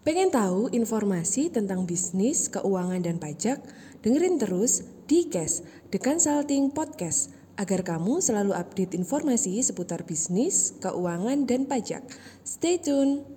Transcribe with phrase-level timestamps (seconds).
[0.00, 3.60] Pengen tahu informasi tentang bisnis, keuangan, dan pajak?
[4.00, 5.60] Dengerin terus di Cash,
[5.92, 12.00] The Consulting Podcast, agar kamu selalu update informasi seputar bisnis, keuangan, dan pajak.
[12.40, 13.28] Stay tune!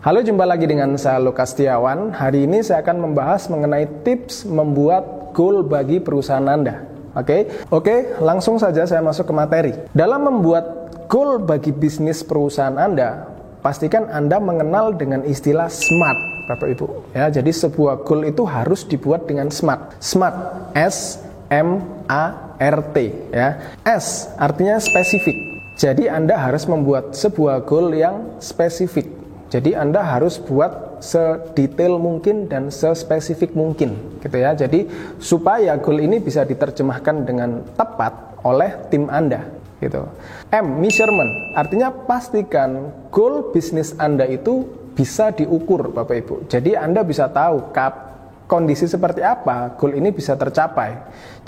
[0.00, 2.16] Halo, jumpa lagi dengan saya Lukas Tiawan.
[2.16, 6.87] Hari ini saya akan membahas mengenai tips membuat goal bagi perusahaan Anda.
[7.18, 7.40] Oke, okay?
[7.74, 9.72] oke, okay, langsung saja saya masuk ke materi.
[9.90, 13.26] Dalam membuat goal bagi bisnis perusahaan Anda,
[13.58, 16.86] pastikan Anda mengenal dengan istilah SMART, Bapak Ibu.
[17.18, 19.98] Ya, jadi sebuah goal itu harus dibuat dengan SMART.
[19.98, 20.36] SMART,
[20.78, 21.18] S
[21.50, 23.74] M A R T ya.
[23.82, 25.58] S artinya spesifik.
[25.74, 29.17] Jadi Anda harus membuat sebuah goal yang spesifik.
[29.48, 34.52] Jadi Anda harus buat sedetail mungkin dan sespesifik mungkin gitu ya.
[34.52, 34.84] Jadi
[35.16, 39.48] supaya goal ini bisa diterjemahkan dengan tepat oleh tim Anda
[39.80, 40.04] gitu.
[40.52, 46.34] M measurement artinya pastikan goal bisnis Anda itu bisa diukur Bapak Ibu.
[46.50, 48.08] Jadi Anda bisa tahu kap
[48.50, 50.92] kondisi seperti apa goal ini bisa tercapai.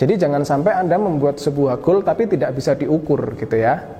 [0.01, 4.00] Jadi jangan sampai Anda membuat sebuah goal tapi tidak bisa diukur gitu ya.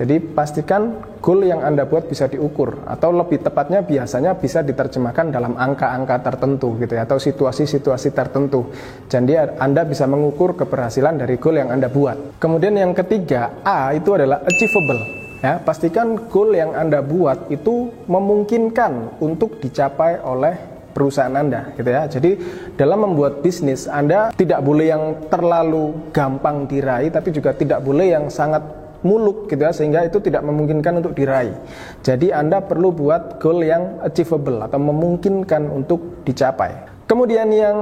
[0.00, 5.60] Jadi pastikan goal yang Anda buat bisa diukur atau lebih tepatnya biasanya bisa diterjemahkan dalam
[5.60, 8.72] angka-angka tertentu gitu ya atau situasi-situasi tertentu.
[9.12, 12.40] Jadi Anda bisa mengukur keberhasilan dari goal yang Anda buat.
[12.40, 15.20] Kemudian yang ketiga, A itu adalah achievable.
[15.44, 20.56] Ya, pastikan goal yang Anda buat itu memungkinkan untuk dicapai oleh
[20.96, 22.08] perusahaan Anda gitu ya.
[22.08, 22.40] Jadi
[22.72, 28.32] dalam membuat bisnis Anda tidak boleh yang terlalu gampang diraih tapi juga tidak boleh yang
[28.32, 31.56] sangat muluk gitu ya sehingga itu tidak memungkinkan untuk diraih.
[32.04, 36.90] Jadi Anda perlu buat goal yang achievable atau memungkinkan untuk dicapai.
[37.10, 37.78] Kemudian yang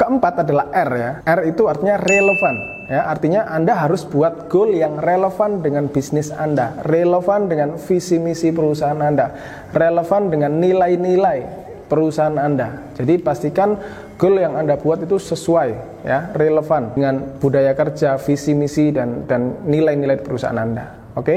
[0.00, 1.10] keempat adalah R ya.
[1.20, 2.54] R itu artinya relevan
[2.88, 3.04] ya.
[3.12, 8.96] Artinya Anda harus buat goal yang relevan dengan bisnis Anda, relevan dengan visi misi perusahaan
[8.96, 9.36] Anda,
[9.76, 12.96] relevan dengan nilai-nilai perusahaan Anda.
[12.96, 13.76] Jadi pastikan
[14.16, 19.64] goal yang Anda buat itu sesuai ya, relevan dengan budaya kerja, visi misi dan dan
[19.66, 21.14] nilai-nilai perusahaan Anda.
[21.18, 21.36] Oke.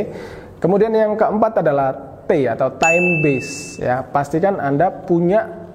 [0.58, 1.94] Kemudian yang keempat adalah
[2.26, 4.02] T atau time base ya.
[4.02, 5.68] Pastikan Anda punya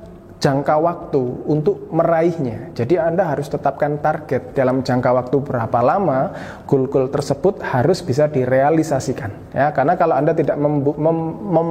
[0.42, 2.74] jangka waktu untuk meraihnya.
[2.74, 6.34] Jadi Anda harus tetapkan target dalam jangka waktu berapa lama
[6.66, 9.54] goal-goal tersebut harus bisa direalisasikan.
[9.54, 11.70] Ya, karena kalau Anda tidak mem, mem, mem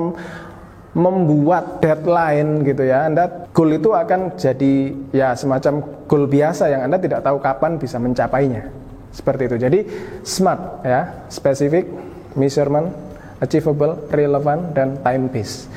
[0.92, 3.08] membuat deadline gitu ya.
[3.08, 7.98] Anda goal itu akan jadi ya semacam goal biasa yang Anda tidak tahu kapan bisa
[8.00, 8.68] mencapainya.
[9.12, 9.56] Seperti itu.
[9.60, 9.80] Jadi
[10.24, 11.88] smart ya specific
[12.36, 12.92] measurement
[13.44, 15.68] achievable relevant dan time based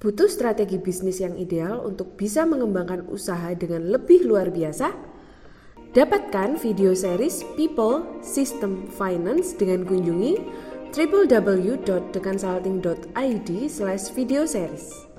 [0.00, 4.96] Butuh strategi bisnis yang ideal untuk bisa mengembangkan usaha dengan lebih luar biasa?
[5.92, 10.40] Dapatkan video series People System Finance dengan kunjungi
[10.90, 15.10] www.theconsulting.id slash video series.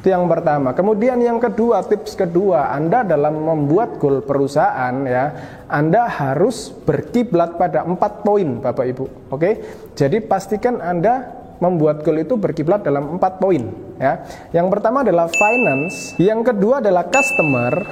[0.00, 0.72] Itu yang pertama.
[0.72, 5.24] Kemudian yang kedua, tips kedua, Anda dalam membuat goal perusahaan ya,
[5.68, 9.04] Anda harus berkiblat pada empat poin, Bapak Ibu.
[9.28, 9.60] Oke,
[9.92, 13.60] jadi pastikan Anda membuat goal itu berkiblat dalam empat poin.
[14.00, 14.24] Ya,
[14.56, 17.84] yang pertama adalah finance, yang kedua adalah customer,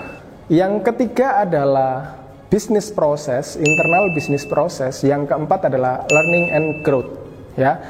[0.48, 2.17] yang ketiga adalah
[2.48, 5.00] bisnis proses, internal bisnis proses.
[5.04, 7.12] Yang keempat adalah learning and growth.
[7.54, 7.80] Ya,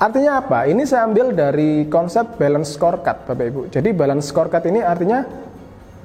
[0.00, 0.66] artinya apa?
[0.66, 3.60] Ini saya ambil dari konsep balance scorecard, Bapak Ibu.
[3.70, 5.20] Jadi balance scorecard ini artinya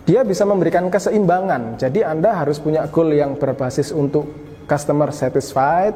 [0.10, 1.78] dia bisa memberikan keseimbangan.
[1.78, 4.26] Jadi Anda harus punya goal yang berbasis untuk
[4.66, 5.94] customer satisfied,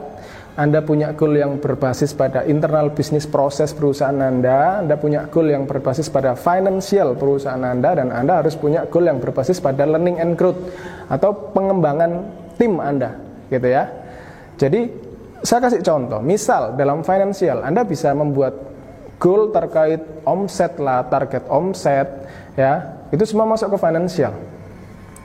[0.54, 5.66] anda punya goal yang berbasis pada internal bisnis proses perusahaan Anda, Anda punya goal yang
[5.66, 10.38] berbasis pada financial perusahaan Anda, dan Anda harus punya goal yang berbasis pada learning and
[10.38, 10.62] growth
[11.10, 12.30] atau pengembangan
[12.62, 13.18] tim Anda,
[13.50, 13.90] gitu ya.
[14.62, 14.94] Jadi
[15.42, 18.54] saya kasih contoh, misal dalam financial Anda bisa membuat
[19.18, 24.38] goal terkait omset lah, target omset, ya, itu semua masuk ke financial.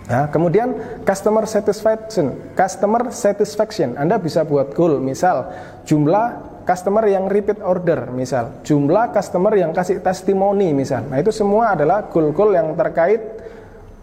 [0.09, 0.73] Ya, kemudian
[1.05, 5.53] customer satisfaction, customer satisfaction, Anda bisa buat goal, misal
[5.85, 11.05] jumlah customer yang repeat order, misal jumlah customer yang kasih testimoni, misal.
[11.13, 13.21] Nah itu semua adalah goal-goal yang terkait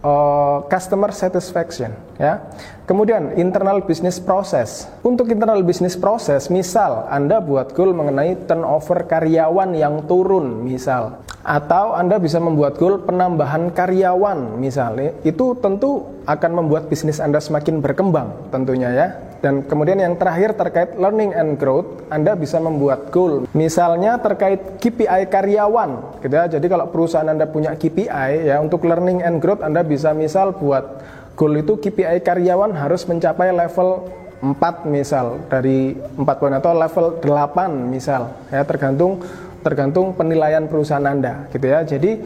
[0.06, 1.90] uh, customer satisfaction,
[2.22, 2.54] ya.
[2.86, 4.86] Kemudian internal business process.
[5.02, 11.94] Untuk internal business process, misal Anda buat goal mengenai turnover karyawan yang turun, misal atau
[11.94, 15.14] Anda bisa membuat goal penambahan karyawan misalnya.
[15.22, 19.08] Itu tentu akan membuat bisnis Anda semakin berkembang tentunya ya.
[19.46, 23.46] Dan kemudian yang terakhir terkait learning and growth Anda bisa membuat goal.
[23.54, 26.50] Misalnya terkait KPI karyawan gitu ya.
[26.50, 31.06] Jadi kalau perusahaan Anda punya KPI ya untuk learning and growth Anda bisa misal buat
[31.38, 34.10] goal itu KPI karyawan harus mencapai level
[34.42, 38.34] 4 misal dari 4 poin atau level 8 misal.
[38.50, 39.22] Ya tergantung
[39.66, 41.82] tergantung penilaian perusahaan Anda gitu ya.
[41.82, 42.22] Jadi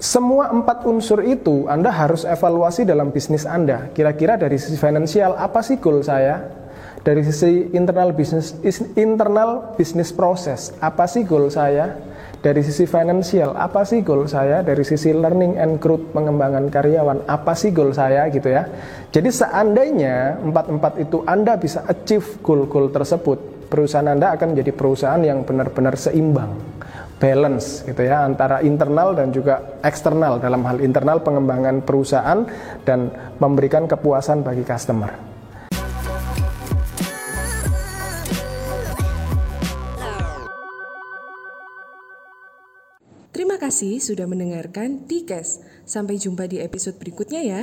[0.00, 3.92] semua empat unsur itu Anda harus evaluasi dalam bisnis Anda.
[3.92, 6.48] Kira-kira dari sisi finansial apa sih goal saya?
[7.04, 8.56] Dari sisi internal bisnis
[8.96, 12.00] internal bisnis proses apa sih goal saya?
[12.38, 14.62] Dari sisi finansial apa sih goal saya?
[14.62, 18.70] Dari sisi learning and growth pengembangan karyawan apa sih goal saya gitu ya.
[19.10, 25.44] Jadi seandainya empat-empat itu Anda bisa achieve goal-goal tersebut, perusahaan Anda akan menjadi perusahaan yang
[25.44, 26.56] benar-benar seimbang,
[27.20, 32.48] balance gitu ya antara internal dan juga eksternal dalam hal internal pengembangan perusahaan
[32.82, 35.28] dan memberikan kepuasan bagi customer.
[43.38, 45.62] Terima kasih sudah mendengarkan Tikes.
[45.86, 47.62] Sampai jumpa di episode berikutnya ya.